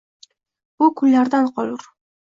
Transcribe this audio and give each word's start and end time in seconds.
Bu 0.83 0.89
kunlardan 1.03 1.55
qolur 1.55 1.89